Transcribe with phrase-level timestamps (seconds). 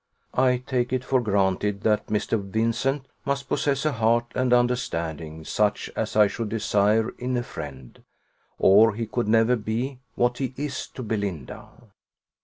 [0.33, 2.41] I take it for granted that Mr.
[2.43, 8.01] Vincent must possess a heart and understanding such as I should desire in a friend,
[8.57, 11.67] or he could never be what he is to Belinda."